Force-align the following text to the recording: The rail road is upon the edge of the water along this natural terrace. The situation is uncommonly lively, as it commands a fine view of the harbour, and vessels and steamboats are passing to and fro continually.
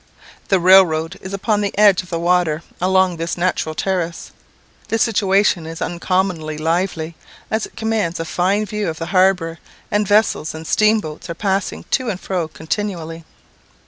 The 0.47 0.59
rail 0.59 0.83
road 0.83 1.19
is 1.21 1.31
upon 1.31 1.61
the 1.61 1.77
edge 1.77 2.01
of 2.01 2.09
the 2.09 2.17
water 2.17 2.63
along 2.81 3.17
this 3.17 3.37
natural 3.37 3.75
terrace. 3.75 4.31
The 4.87 4.97
situation 4.97 5.67
is 5.67 5.79
uncommonly 5.79 6.57
lively, 6.57 7.15
as 7.51 7.67
it 7.67 7.75
commands 7.77 8.19
a 8.19 8.25
fine 8.25 8.65
view 8.65 8.89
of 8.89 8.97
the 8.97 9.05
harbour, 9.13 9.59
and 9.91 10.07
vessels 10.07 10.55
and 10.55 10.65
steamboats 10.65 11.29
are 11.29 11.35
passing 11.35 11.85
to 11.91 12.09
and 12.09 12.19
fro 12.19 12.47
continually. 12.47 13.25